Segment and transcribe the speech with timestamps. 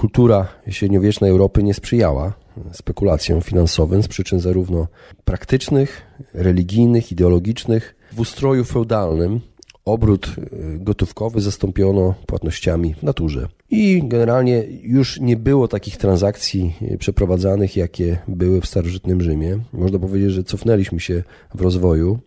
[0.00, 2.32] Kultura średniowiecznej Europy nie sprzyjała
[2.72, 4.86] spekulacjom finansowym z przyczyn zarówno
[5.24, 6.02] praktycznych,
[6.34, 7.96] religijnych, ideologicznych.
[8.12, 9.40] W ustroju feudalnym
[9.84, 13.48] obrót y, gotówkowy zastąpiono płatnościami w naturze.
[13.70, 19.58] I generalnie już nie było takich transakcji y, przeprowadzanych, jakie były w starożytnym Rzymie.
[19.72, 21.22] Można powiedzieć, że cofnęliśmy się
[21.54, 22.18] w rozwoju.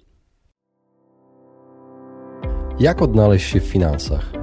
[2.79, 4.42] Jak odnaleźć się w finansach?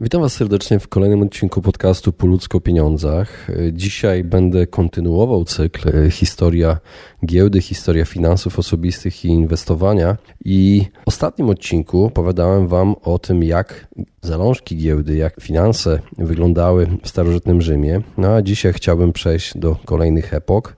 [0.00, 3.48] Witam Was serdecznie w kolejnym odcinku podcastu Po ludzko pieniądzach.
[3.72, 6.78] Dzisiaj będę kontynuował cykl Historia
[7.26, 10.16] giełdy, historia finansów osobistych i inwestowania.
[10.44, 13.88] I w ostatnim odcinku opowiadałem Wam o tym, jak
[14.22, 18.00] zalążki giełdy, jak finanse wyglądały w starożytnym Rzymie.
[18.18, 20.76] No a dzisiaj chciałbym przejść do kolejnych epok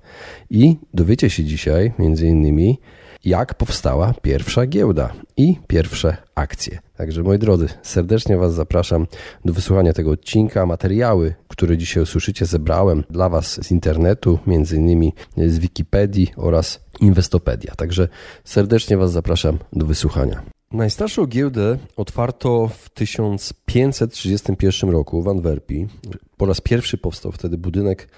[0.51, 2.79] i dowiecie się dzisiaj, między innymi,
[3.25, 6.79] jak powstała pierwsza giełda i pierwsze akcje.
[6.97, 9.07] Także moi drodzy, serdecznie Was zapraszam
[9.45, 10.67] do wysłuchania tego odcinka.
[10.67, 17.75] Materiały, które dzisiaj usłyszycie, zebrałem dla Was z internetu, między innymi z Wikipedii oraz Inwestopedia.
[17.77, 18.09] Także
[18.45, 20.43] serdecznie Was zapraszam do wysłuchania.
[20.73, 25.89] Najstarszą giełdę otwarto w 1531 roku w Antwerpii.
[26.37, 28.09] Po raz pierwszy powstał wtedy budynek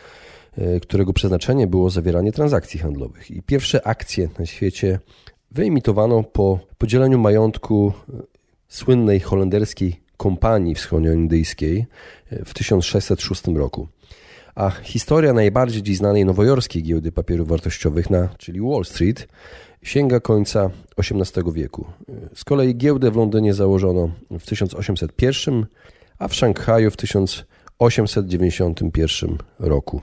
[0.83, 3.31] którego przeznaczenie było zawieranie transakcji handlowych.
[3.31, 4.99] I pierwsze akcje na świecie
[5.51, 8.13] wyemitowano po podzieleniu majątku e,
[8.69, 11.87] słynnej holenderskiej kompanii wschodnioindyjskiej
[12.31, 13.89] e, w 1606 roku.
[14.55, 19.29] A historia najbardziej dziś znanej nowojorskiej giełdy papierów wartościowych, na, czyli Wall Street,
[19.83, 21.87] sięga końca XVIII wieku.
[22.35, 25.67] Z kolei giełdę w Londynie założono w 1801,
[26.19, 30.01] a w Szanghaju w 1891 roku.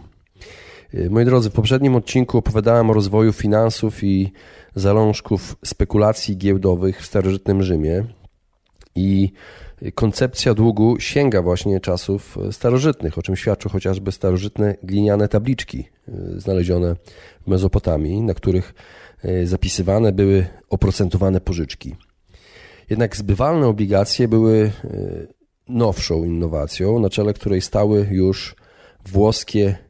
[0.94, 4.32] Y, moi drodzy, w poprzednim odcinku opowiadałem o rozwoju finansów i
[4.76, 8.04] zalążków spekulacji giełdowych w starożytnym Rzymie
[8.96, 9.32] i
[9.96, 16.96] koncepcja długu sięga właśnie czasów starożytnych, o czym świadczą chociażby starożytne gliniane tabliczki y, znalezione
[17.42, 18.74] w Mezopotamii, na których
[19.26, 21.96] y, zapisywane były oprocentowane pożyczki.
[22.90, 24.72] Jednak zbywalne obligacje były
[25.68, 28.56] nowszą innowacją, na czele której stały już
[29.06, 29.87] włoskie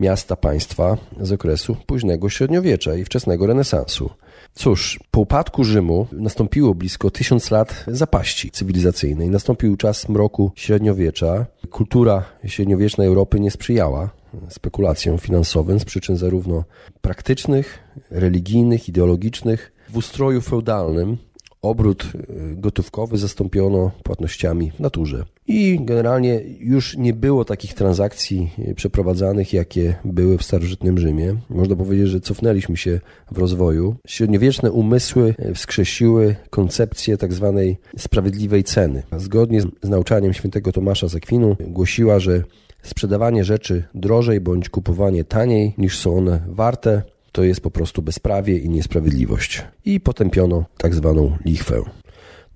[0.00, 4.10] miasta państwa z okresu późnego średniowiecza i wczesnego renesansu.
[4.54, 9.30] Cóż, po upadku Rzymu nastąpiło blisko tysiąc lat zapaści cywilizacyjnej.
[9.30, 11.46] Nastąpił czas mroku średniowiecza.
[11.70, 14.10] Kultura średniowiecznej Europy nie sprzyjała
[14.48, 16.64] spekulacjom finansowym z przyczyn zarówno
[17.00, 17.78] praktycznych,
[18.10, 19.72] religijnych, ideologicznych.
[19.88, 21.16] W ustroju feudalnym
[21.62, 25.24] obrót y, gotówkowy zastąpiono płatnościami w naturze.
[25.46, 31.36] I generalnie już nie było takich transakcji y, przeprowadzanych, jakie były w starożytnym Rzymie.
[31.50, 33.00] Można powiedzieć, że cofnęliśmy się
[33.32, 33.96] w rozwoju.
[34.06, 37.76] Średniowieczne umysły y, wskrzesiły koncepcję tzw.
[37.92, 39.02] Tak sprawiedliwej ceny.
[39.16, 42.42] Zgodnie z nauczaniem świętego Tomasza z Akwinu głosiła, że
[42.82, 47.02] sprzedawanie rzeczy drożej bądź kupowanie taniej niż są one warte
[47.32, 49.64] to jest po prostu bezprawie i niesprawiedliwość.
[49.84, 51.82] I potępiono tak zwaną lichwę.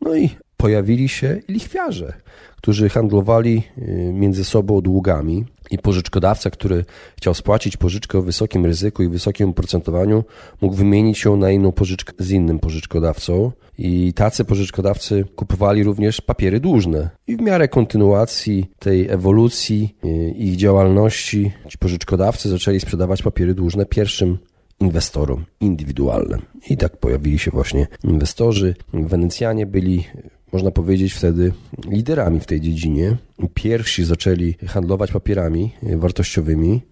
[0.01, 2.13] No i pojawili się lichwiarze,
[2.57, 6.85] którzy handlowali y, między sobą długami i pożyczkodawca, który
[7.17, 10.25] chciał spłacić pożyczkę o wysokim ryzyku i wysokim oprocentowaniu,
[10.61, 13.53] mógł wymienić ją na inną pożyczkę z innym pożyczkodawcą.
[13.79, 17.11] I tacy pożyczkodawcy kupowali również papiery dłużne.
[17.27, 23.87] I w miarę kontynuacji tej ewolucji y, ich działalności, ci pożyczkodawcy zaczęli sprzedawać papiery dłużne
[23.87, 24.39] pierwszym
[24.81, 26.43] inwestorom indywidualnym.
[26.71, 28.75] I tak pojawili się właśnie inwestorzy.
[28.93, 30.05] Wenecjanie byli,
[30.53, 31.53] można powiedzieć, wtedy
[31.89, 33.17] liderami w tej dziedzinie.
[33.55, 36.83] Pierwsi zaczęli handlować papierami wartościowymi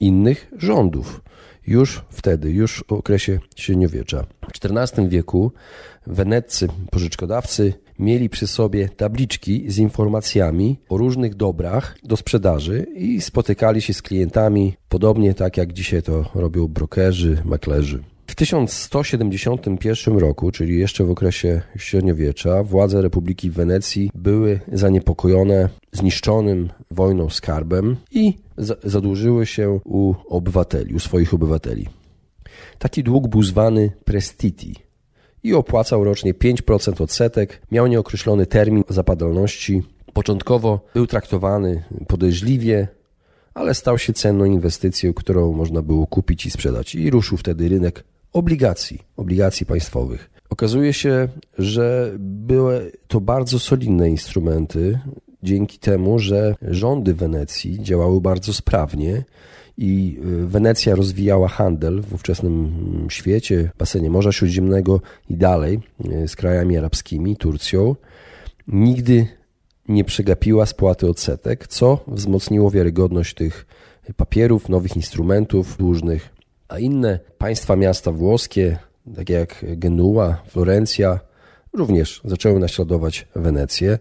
[0.00, 1.20] innych rządów.
[1.66, 4.26] Już wtedy, już w okresie średniowiecza.
[4.42, 5.52] W XIV wieku
[6.06, 13.82] weneccy pożyczkodawcy mieli przy sobie tabliczki z informacjami o różnych dobrach do sprzedaży i spotykali
[13.82, 18.02] się z klientami, podobnie tak jak dzisiaj to robią brokerzy, maklerzy.
[18.26, 27.30] W 1171 roku, czyli jeszcze w okresie średniowiecza, władze Republiki Wenecji były zaniepokojone zniszczonym wojną
[27.30, 28.34] skarbem i
[28.84, 31.86] zadłużyły się u obywateli, u swoich obywateli.
[32.78, 34.74] Taki dług był zwany prestiti
[35.42, 37.62] i opłacał rocznie 5% odsetek.
[37.72, 39.82] Miał nieokreślony termin zapadalności.
[40.12, 42.88] Początkowo był traktowany podejrzliwie,
[43.54, 46.94] ale stał się cenną inwestycją, którą można było kupić i sprzedać.
[46.94, 50.30] I ruszył wtedy rynek obligacji, obligacji państwowych.
[50.50, 51.28] Okazuje się,
[51.58, 54.98] że były to bardzo solidne instrumenty,
[55.42, 59.24] dzięki temu, że rządy Wenecji działały bardzo sprawnie
[59.76, 62.72] i y, Wenecja rozwijała handel w ówczesnym
[63.10, 65.00] świecie, basenie Morza Śródziemnego
[65.30, 65.80] i dalej
[66.24, 67.96] y, z krajami arabskimi, Turcją.
[68.68, 69.26] Nigdy
[69.88, 73.66] nie przegapiła spłaty odsetek, co wzmocniło wiarygodność tych
[74.16, 76.28] papierów, nowych instrumentów dłużnych.
[76.68, 78.78] A inne państwa, miasta włoskie,
[79.16, 81.20] takie jak Genua, Florencja,
[81.72, 83.98] również zaczęły naśladować Wenecję,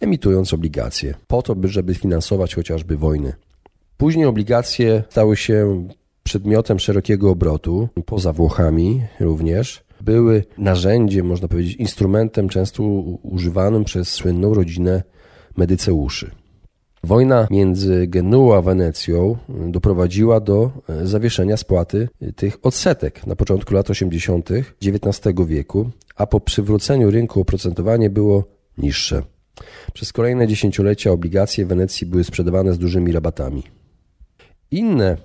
[0.00, 3.32] emitując obligacje, po to, by, żeby finansować chociażby wojny.
[4.02, 5.88] Później obligacje stały się
[6.22, 9.84] przedmiotem szerokiego obrotu, poza Włochami również.
[10.00, 12.82] Były narzędziem, można powiedzieć, instrumentem często
[13.22, 15.02] używanym przez słynną rodzinę
[15.56, 16.30] Medyceuszy.
[17.04, 23.90] Wojna między Genuą a Wenecją doprowadziła do e, zawieszenia spłaty tych odsetek na początku lat
[23.90, 24.50] 80.
[24.86, 28.44] XIX wieku, a po przywróceniu rynku oprocentowanie było
[28.78, 29.22] niższe.
[29.92, 33.81] Przez kolejne dziesięciolecia obligacje Wenecji były sprzedawane z dużymi rabatami.
[34.72, 35.16] Inne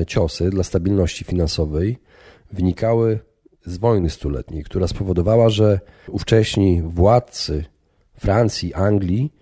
[0.00, 1.98] e, ciosy dla stabilności finansowej
[2.52, 3.18] wynikały
[3.66, 7.64] z wojny stuletniej, która spowodowała, że ówcześni władcy
[8.14, 9.32] Francji, Anglii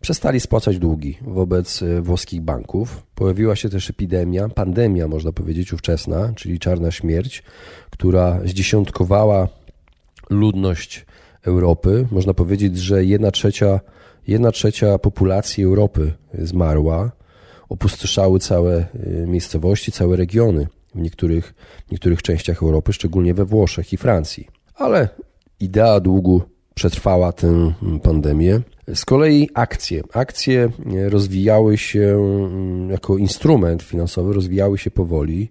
[0.00, 3.02] przestali spłacać długi wobec e, włoskich banków.
[3.14, 7.42] Pojawiła się też epidemia, pandemia, można powiedzieć, ówczesna, czyli czarna śmierć,
[7.90, 9.48] która zdziesiątkowała
[10.30, 11.06] ludność
[11.42, 12.06] Europy.
[12.10, 13.80] Można powiedzieć, że jedna trzecia,
[14.26, 17.21] jedna trzecia populacji Europy zmarła.
[17.72, 21.54] Opustoszały całe y, miejscowości, całe regiony w niektórych,
[21.88, 24.48] w niektórych częściach Europy, szczególnie we Włoszech i Francji.
[24.74, 25.08] Ale
[25.60, 26.42] idea długu
[26.74, 27.72] przetrwała tę
[28.02, 28.60] pandemię.
[28.94, 30.02] Z kolei akcje.
[30.12, 30.70] Akcje
[31.08, 35.50] rozwijały się mm, jako instrument finansowy, rozwijały się powoli.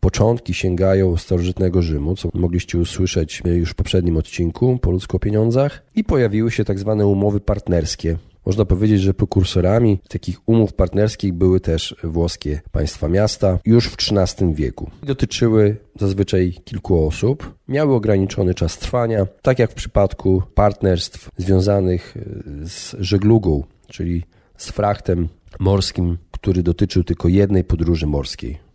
[0.00, 6.04] Początki sięgają starożytnego Rzymu, co mogliście usłyszeć już w poprzednim odcinku po ludzko pieniądzach i
[6.04, 8.16] pojawiły się tak zwane umowy partnerskie.
[8.48, 14.54] Można powiedzieć, że prekursorami takich umów partnerskich były też włoskie państwa miasta już w XIII
[14.54, 14.90] wieku.
[15.02, 22.16] Dotyczyły zazwyczaj kilku osób, miały ograniczony czas trwania, tak jak w przypadku partnerstw związanych
[22.62, 24.22] z żeglugą, czyli
[24.56, 25.28] z frachtem
[25.60, 28.68] morskim, który dotyczył tylko jednej podróży morskiej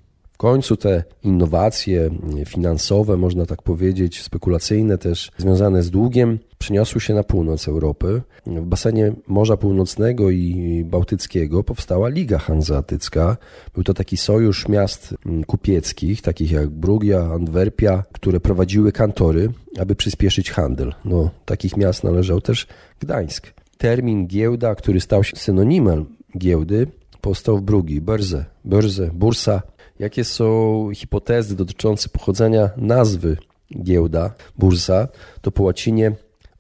[0.44, 2.10] końcu te innowacje
[2.46, 8.22] finansowe, można tak powiedzieć, spekulacyjne też, związane z długiem, przeniosły się na północ Europy.
[8.46, 13.38] W basenie Morza Północnego i Bałtyckiego powstała Liga Hanzeatycka.
[13.74, 15.16] Był to taki sojusz miast
[15.48, 19.50] kupieckich, takich jak Brugia, Antwerpia, które prowadziły kantory,
[19.80, 20.94] aby przyspieszyć handel.
[21.06, 22.68] No, takich miast należał też
[23.00, 23.54] Gdańsk.
[23.78, 26.06] Termin giełda, który stał się synonimem
[26.38, 26.88] giełdy,
[27.22, 29.62] powstał w Brugi, Börse, Börse, Bursa,
[30.00, 33.38] Jakie są hipotezy dotyczące pochodzenia nazwy
[33.82, 35.08] giełda, bursa?
[35.42, 36.12] To po łacinie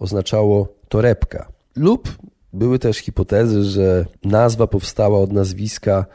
[0.03, 1.51] oznaczało torebka.
[1.75, 2.17] Lub
[2.53, 6.05] były też hipotezy, że nazwa powstała od nazwiska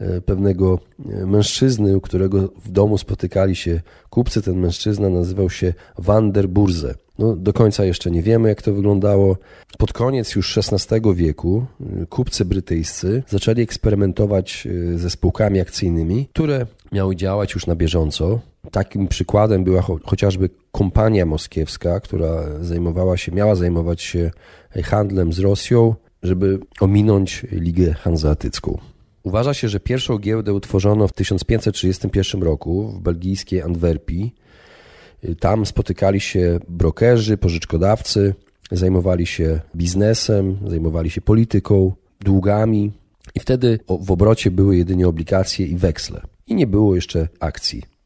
[0.00, 0.78] e, pewnego
[1.10, 3.80] e, mężczyzny, u którego w domu spotykali się
[4.10, 4.42] kupcy.
[4.42, 6.94] Ten mężczyzna nazywał się Van der Burze.
[7.18, 9.36] No, do końca jeszcze nie wiemy, jak to wyglądało.
[9.78, 11.66] Pod koniec już XVI wieku
[12.02, 18.40] y, kupcy brytyjscy zaczęli eksperymentować ze spółkami akcyjnymi, które miały działać już na bieżąco.
[18.70, 24.30] Takim przykładem była cho chociażby kompania moskiewska, która zajmowała się, miała zajmować się
[24.84, 28.78] handlem z Rosją, żeby ominąć Ligę Hanzeatycką.
[29.22, 34.34] Uważa się, że pierwszą giełdę utworzono w 1531 roku w belgijskiej Antwerpii
[35.40, 38.34] tam spotykali się brokerzy, pożyczkodawcy,
[38.70, 42.92] zajmowali się biznesem, zajmowali się polityką, długami
[43.34, 46.20] i wtedy w obrocie były jedynie obligacje i weksle.
[46.46, 47.97] I nie było jeszcze akcji.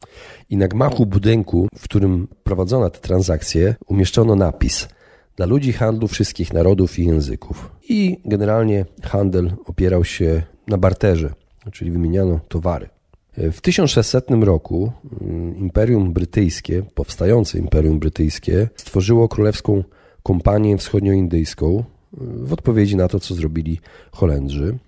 [0.51, 4.89] I na gmachu budynku, w którym prowadzono te transakcje, umieszczono napis
[5.37, 7.71] dla ludzi handlu wszystkich narodów i języków.
[7.89, 11.35] I generalnie handel opierał się na barterze,
[11.73, 12.89] czyli wymieniano towary.
[13.37, 19.85] W 1600 roku mm, Imperium Brytyjskie, powstające Imperium Brytyjskie, stworzyło Królewską
[20.23, 21.85] Kompanię Wschodnioindyjską y,
[22.21, 23.81] w odpowiedzi na to, co zrobili
[24.13, 24.79] Holendrzy,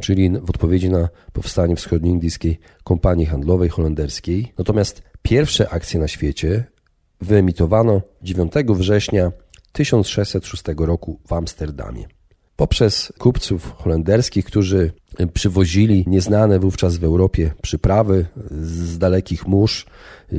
[0.00, 4.52] czyli w odpowiedzi na powstanie Wschodnioindyjskiej Kompanii Handlowej Holenderskiej.
[4.58, 6.64] Natomiast pierwsze akcje na świecie
[7.20, 9.32] wyemitowano 9 września
[9.72, 12.04] 1606 roku w Amsterdamie.
[12.56, 14.92] poprzez kupców holenderskich, którzy
[15.34, 19.86] przywozili nieznane wówczas w Europie przyprawy z dalekich mórz,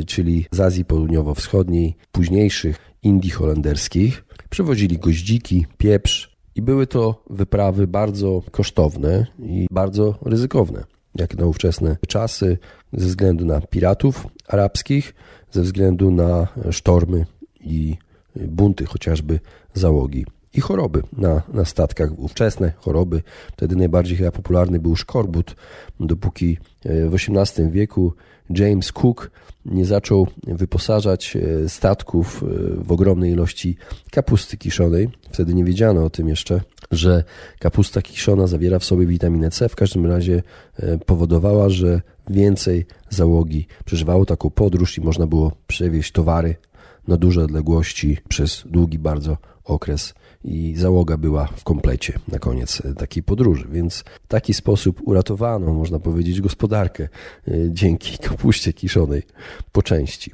[0.08, 4.24] czyli z Azji Południowo-Wschodniej, późniejszych Indii holenderskich.
[4.50, 10.84] Przywozili goździki, pieprz i były to wyprawy bardzo kosztowne i bardzo ryzykowne,
[11.16, 12.58] jak na ówczesne czasy,
[12.94, 15.14] ze względu na piratów arabskich,
[15.52, 17.26] ze względu na sztormy
[17.60, 17.98] i
[18.36, 19.40] bunty chociażby
[19.74, 23.22] załogi i choroby na, na statkach, ówczesne choroby.
[23.52, 25.56] Wtedy najbardziej chyba popularny był szkorbut,
[26.00, 28.14] dopóki e, w XVIII wieku
[28.50, 29.32] James Cook
[29.66, 32.48] nie zaczął wyposażać e, statków e,
[32.84, 33.78] w ogromnej ilości
[34.12, 35.10] kapusty kiszonej.
[35.32, 37.24] Wtedy nie wiedziano o tym jeszcze, że
[37.60, 39.70] kapusta kiszona zawiera w sobie witaminę C.
[39.70, 40.44] W każdym razie
[41.06, 46.56] powodowała, że więcej załogi przeżywało taką podróż i można było przewieźć towary
[47.08, 50.14] na duże odległości przez długi bardzo okres
[50.44, 53.68] i załoga była w komplecie na koniec takiej podróży.
[53.72, 59.24] Więc w taki sposób uratowano, można powiedzieć, gospodarkę e, dzięki kapuście kiszonej
[59.72, 60.32] po części.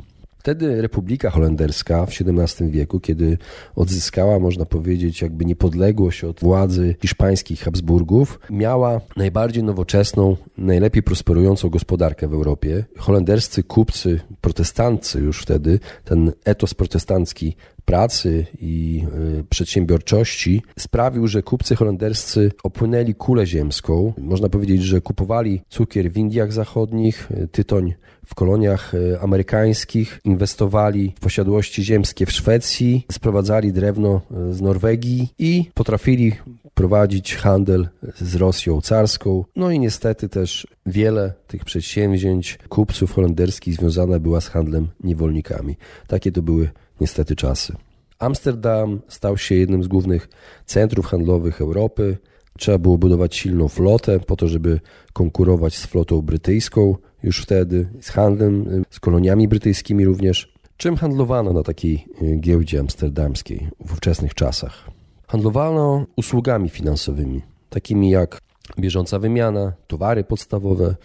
[0.48, 3.38] Wtedy Republika Holenderska w XVII wieku, kiedy
[3.76, 12.28] odzyskała, można powiedzieć, jakby niepodległość od władzy hiszpańskich Habsburgów, miała najbardziej nowoczesną, najlepiej prosperującą gospodarkę
[12.28, 12.86] w Europie.
[12.98, 17.56] Holenderscy kupcy, protestancy już wtedy, ten etos protestancki
[17.88, 19.04] pracy i
[19.40, 24.14] y, przedsiębiorczości sprawił, że kupcy holenderscy opłynęli kulę ziemską.
[24.18, 27.94] Można powiedzieć, że kupowali cukier w Indiach Zachodnich, y, tytoń
[28.26, 35.66] w koloniach y, amerykańskich, inwestowali w posiadłości ziemskie w Szwecji, sprowadzali drewno z Norwegii i
[35.74, 36.34] potrafili
[36.74, 37.88] prowadzić handel
[38.22, 39.44] z Rosją carską.
[39.56, 45.76] No i niestety też wiele tych przedsięwzięć kupców holenderskich związane była z handlem niewolnikami.
[46.08, 46.70] Takie to były
[47.02, 47.76] niestety czasy.
[48.20, 50.30] Amsterdam stał się jednym z głównych
[50.66, 52.18] centrów handlowych Europy.
[52.58, 54.80] Trzeba było budować silną flotę po to, żeby
[55.14, 60.54] konkurować z flotą brytyjską już wtedy, z handlem, z koloniami brytyjskimi również.
[60.78, 64.90] Czym handlowano na takiej y, giełdzie amsterdamskiej w ówczesnych czasach?
[65.28, 68.40] Handlowano usługami finansowymi, takimi jak
[68.80, 70.96] bieżąca wymiana, towary podstawowe,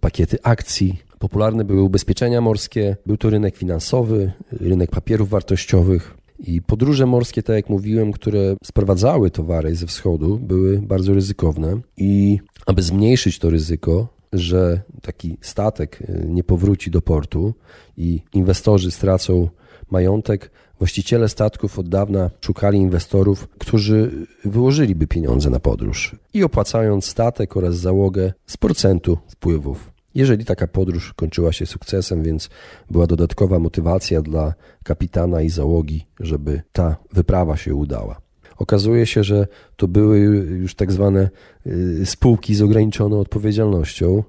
[0.00, 6.14] pakiety akcji, Popularne były ubezpieczenia morskie, był to rynek finansowy, rynek papierów wartościowych.
[6.38, 11.80] I podróże morskie, tak jak mówiłem, które sprowadzały towary ze wschodu, były bardzo ryzykowne.
[11.96, 17.54] I aby zmniejszyć to ryzyko, że taki statek e, nie powróci do portu
[17.96, 19.48] i inwestorzy stracą
[19.92, 27.56] majątek, właściciele statków od dawna szukali inwestorów, którzy wyłożyliby pieniądze na podróż i opłacając statek
[27.56, 32.50] oraz załogę z procentu wpływów jeżeli taka podróż kończyła się sukcesem, więc
[32.90, 38.20] była dodatkowa motywacja dla kapitana i załogi, żeby ta wyprawa się udała.
[38.56, 39.46] Okazuje się, że
[39.76, 40.18] to były
[40.60, 41.30] już tak zwane
[41.66, 44.22] y, spółki z ograniczoną odpowiedzialnością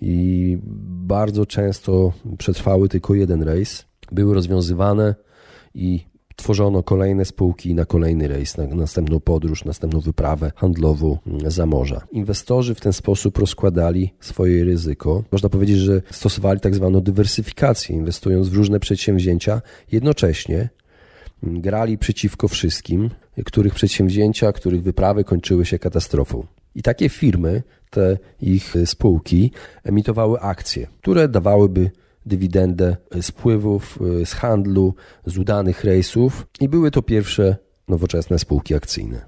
[0.00, 0.58] i
[1.06, 3.84] bardzo często przetrwały tylko jeden rejs.
[4.12, 5.14] Były rozwiązywane
[5.74, 6.00] i
[6.36, 12.00] tworzono kolejne spółki na kolejny rejs, na następną podróż, następną wyprawę handlową za morza.
[12.12, 15.24] Inwestorzy w ten sposób rozkładali swoje ryzyko.
[15.32, 20.68] Można powiedzieć, że stosowali tak zwaną dywersyfikację, inwestując w różne przedsięwzięcia jednocześnie.
[21.42, 23.10] Grali przeciwko wszystkim,
[23.44, 26.46] których przedsięwzięcia, których wyprawy kończyły się katastrofą.
[26.74, 29.52] I takie firmy, te ich spółki,
[29.84, 31.90] emitowały akcje, które dawałyby
[32.26, 34.94] dywidendę z wpływów y, z handlu,
[35.26, 37.56] z udanych rejsów i były to pierwsze
[37.88, 39.26] nowoczesne spółki akcyjne.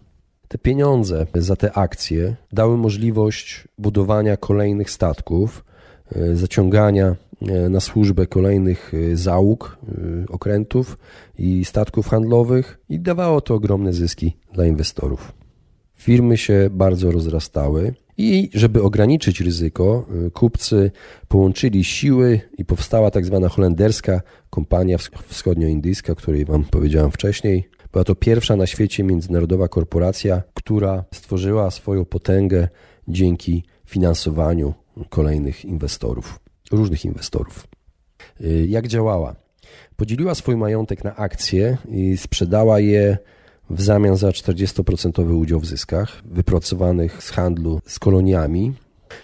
[0.48, 5.64] Te pieniądze za te akcje dały możliwość budowania kolejnych statków,
[6.16, 7.16] y, zaciągania
[7.66, 9.78] y, na służbę kolejnych załóg,
[10.28, 10.98] okrętów
[11.38, 15.32] i statków handlowych i dawało to ogromne zyski dla inwestorów.
[15.94, 20.90] Firmy się bardzo rozrastały i żeby ograniczyć ryzyko, y, kupcy
[21.28, 27.68] połączyli siły i powstała tak zwana holenderska kompania wschodnioindyjska, której Wam powiedziałem wcześniej.
[27.92, 32.68] Była to pierwsza na świecie międzynarodowa korporacja, która stworzyła swoją potęgę
[33.08, 34.74] dzięki finansowaniu
[35.08, 36.40] kolejnych inwestorów,
[36.72, 37.66] różnych inwestorów.
[38.40, 39.36] Y, jak działała?
[39.96, 43.18] Podzieliła swój majątek na akcje i sprzedała je
[43.70, 48.72] w zamian za 40% udział w zyskach wypracowanych z handlu z koloniami.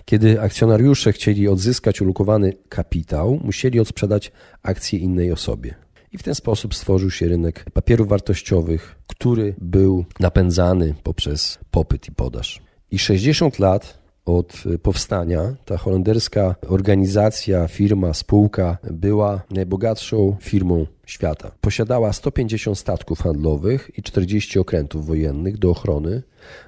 [0.05, 4.33] Kiedy akcjonariusze chcieli odzyskać ulokowany kapitał, musieli odsprzedać
[4.63, 5.75] akcje innej osobie.
[6.13, 12.13] I w ten sposób stworzył się rynek papierów wartościowych, który był napędzany poprzez popyt i
[12.13, 12.61] podaż.
[12.91, 14.00] I 60 lat
[14.39, 15.55] od powstania.
[15.65, 21.51] Ta holenderska organizacja, firma, spółka była najbogatszą firmą świata.
[21.61, 26.23] Posiadała 150 statków handlowych i 40 okrętów wojennych do ochrony.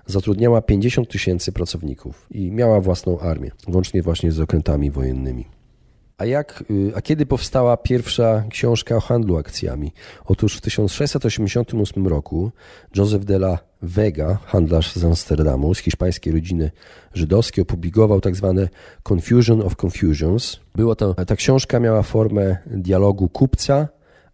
[0.07, 5.62] Zatrudniała 50 tysięcy pracowników i miała własną armię, włącznie właśnie z okrętami wojennymi.
[6.19, 9.93] A, jak, y, a kiedy powstała pierwsza książka o handlu akcjami?
[10.25, 12.51] Otóż w 1688 roku
[12.97, 16.71] Joseph de la Vega, handlarz z Amsterdamu, z hiszpańskiej rodziny
[17.15, 18.69] żydowskiej, opublikował tak zwane
[19.11, 20.61] Confusion of Confusions.
[20.75, 23.89] Było to, ta książka miała formę dialogu kupca,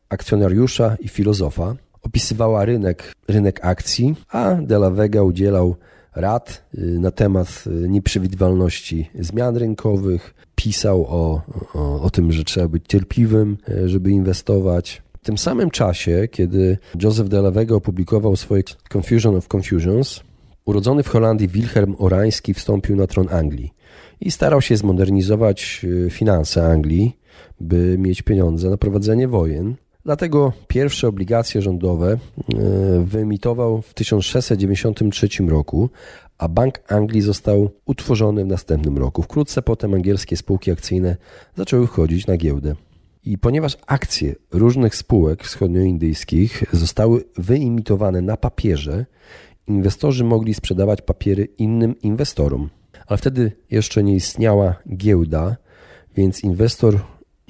[0.09, 1.75] akcjonariusza i filozofa.
[2.03, 5.77] Opisywała rynek, rynek akcji, a de la Vega udzielał
[6.15, 11.43] rad y, na temat y, nieprzewidywalności zmian rynkowych, pisał o,
[11.75, 15.03] o, o tym, że trzeba być cierpliwym, y, żeby inwestować.
[15.23, 18.63] W tym samym czasie, kiedy Joseph de la Vega opublikował swoje
[18.93, 20.21] Confusion of Confusions,
[20.65, 23.75] urodzony w Holandii Wilhelm Orański wstąpił na tron Anglii
[24.21, 27.17] i starał się zmodernizować finanse Anglii,
[27.61, 29.75] by mieć pieniądze na prowadzenie wojen.
[30.05, 32.19] Dlatego pierwsze obligacje rządowe e,
[33.05, 35.91] wyemitował w 1693 roku,
[36.39, 39.23] a Bank Anglii został utworzony w następnym roku.
[39.23, 41.17] Wkrótce potem angielskie spółki akcyjne
[41.57, 42.75] zaczęły wchodzić na giełdę.
[43.25, 49.07] I ponieważ akcje różnych spółek wschodnioindyjskich zostały wyimitowane na papierze,
[49.67, 52.69] inwestorzy mogli sprzedawać papiery innym inwestorom.
[53.07, 55.57] Ale wtedy jeszcze nie istniała giełda,
[56.17, 57.01] więc inwestor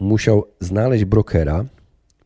[0.00, 1.64] musiał znaleźć brokera,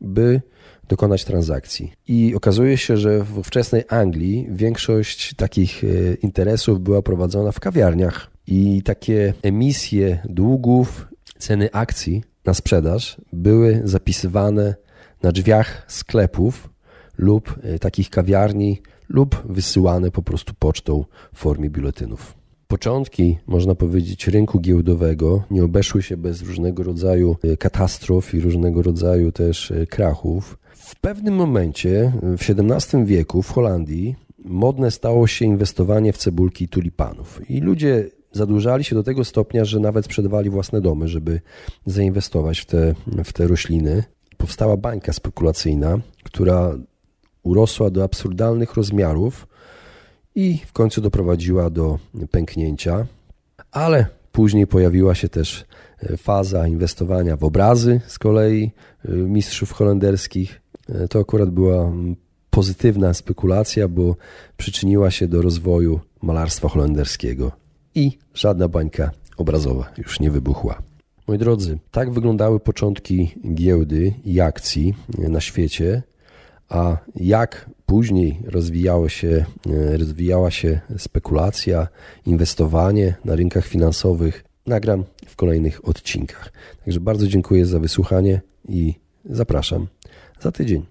[0.02, 0.40] by
[0.88, 1.92] dokonać transakcji.
[2.08, 8.30] I okazuje się, że w ówczesnej Anglii większość takich e, interesów była prowadzona w kawiarniach
[8.46, 14.74] i takie emisje długów, ceny akcji na sprzedaż były zapisywane
[15.22, 16.70] na drzwiach sklepów
[17.18, 21.04] lub e, takich kawiarni lub wysyłane po prostu pocztą
[21.34, 22.41] w formie biuletynów.
[22.72, 28.82] Początki, można powiedzieć, rynku giełdowego nie obeszły się bez różnego rodzaju e, katastrof i różnego
[28.82, 30.58] rodzaju też e, krachów.
[30.74, 37.50] W pewnym momencie, w XVII wieku w Holandii, modne stało się inwestowanie w cebulki tulipanów.
[37.50, 41.40] I ludzie zadłużali się do tego stopnia, że nawet sprzedawali własne domy, żeby
[41.86, 44.04] zainwestować w te, w te rośliny.
[44.36, 46.78] Powstała bańka spekulacyjna, która
[47.42, 49.46] urosła do absurdalnych rozmiarów
[50.34, 51.98] i w końcu doprowadziła do
[52.30, 53.06] pęknięcia,
[53.72, 55.64] ale później pojawiła się też
[56.02, 58.70] e, faza inwestowania w obrazy z kolei
[59.04, 60.60] e, mistrzów holenderskich.
[60.88, 61.92] E, to akurat była
[62.50, 64.16] pozytywna spekulacja, bo
[64.56, 67.52] przyczyniła się do rozwoju malarstwa holenderskiego
[67.94, 70.82] i żadna bańka obrazowa już nie wybuchła.
[71.28, 76.02] Moi drodzy, tak wyglądały początki giełdy i akcji na świecie,
[76.68, 81.88] a jak później rozwijało się, e, rozwijała się spekulacja,
[82.26, 86.52] inwestowanie na rynkach finansowych, nagram w kolejnych odcinkach.
[86.84, 89.86] Także bardzo dziękuję za wysłuchanie i zapraszam
[90.40, 90.86] za tydzień.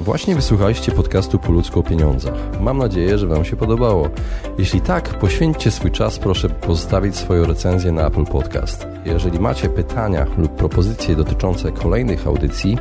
[0.00, 2.60] Właśnie wysłuchaliście podcastu Po ludzku o pieniądzach.
[2.60, 4.10] Mam nadzieję, że Wam się podobało.
[4.58, 8.86] Jeśli tak, poświęćcie swój czas, proszę pozostawić swoją recenzję na Apple Podcast.
[9.04, 12.78] Jeżeli macie pytania lub propozycje dotyczące kolejnych audycji,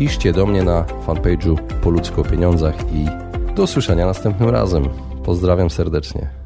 [0.00, 3.06] piszcie do mnie na fanpage'u Po ludzku o pieniądzach i
[3.54, 4.88] do usłyszenia następnym razem.
[5.24, 6.39] Pozdrawiam serdecznie.